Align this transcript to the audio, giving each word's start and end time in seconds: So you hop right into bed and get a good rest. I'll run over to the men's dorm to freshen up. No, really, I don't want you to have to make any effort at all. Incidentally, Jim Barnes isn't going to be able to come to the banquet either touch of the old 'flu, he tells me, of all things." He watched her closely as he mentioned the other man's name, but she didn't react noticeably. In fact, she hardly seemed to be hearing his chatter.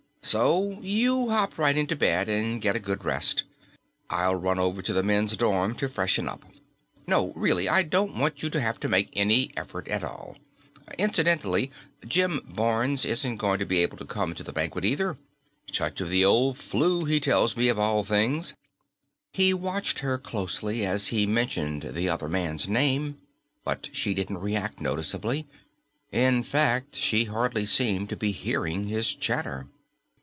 So 0.23 0.79
you 0.81 1.29
hop 1.31 1.57
right 1.57 1.75
into 1.75 1.95
bed 1.95 2.29
and 2.29 2.61
get 2.61 2.75
a 2.75 2.79
good 2.79 3.03
rest. 3.03 3.43
I'll 4.07 4.35
run 4.35 4.59
over 4.59 4.83
to 4.83 4.93
the 4.93 5.01
men's 5.01 5.35
dorm 5.35 5.73
to 5.77 5.89
freshen 5.89 6.29
up. 6.29 6.45
No, 7.07 7.33
really, 7.35 7.67
I 7.67 7.81
don't 7.81 8.15
want 8.15 8.43
you 8.43 8.49
to 8.51 8.61
have 8.61 8.79
to 8.81 8.87
make 8.87 9.09
any 9.13 9.49
effort 9.57 9.87
at 9.87 10.03
all. 10.03 10.37
Incidentally, 10.99 11.71
Jim 12.07 12.39
Barnes 12.45 13.03
isn't 13.03 13.37
going 13.37 13.57
to 13.59 13.65
be 13.65 13.79
able 13.79 13.97
to 13.97 14.05
come 14.05 14.35
to 14.35 14.43
the 14.43 14.53
banquet 14.53 14.85
either 14.85 15.17
touch 15.73 15.99
of 16.01 16.11
the 16.11 16.23
old 16.23 16.59
'flu, 16.59 17.05
he 17.05 17.19
tells 17.19 17.57
me, 17.57 17.67
of 17.67 17.79
all 17.79 18.03
things." 18.03 18.53
He 19.33 19.55
watched 19.55 19.99
her 19.99 20.19
closely 20.19 20.85
as 20.85 21.07
he 21.07 21.25
mentioned 21.25 21.81
the 21.81 22.09
other 22.09 22.29
man's 22.29 22.69
name, 22.69 23.17
but 23.65 23.89
she 23.91 24.13
didn't 24.13 24.37
react 24.37 24.79
noticeably. 24.79 25.47
In 26.11 26.43
fact, 26.43 26.95
she 26.95 27.23
hardly 27.23 27.65
seemed 27.65 28.07
to 28.09 28.15
be 28.15 28.31
hearing 28.31 28.85
his 28.85 29.15
chatter. 29.15 29.67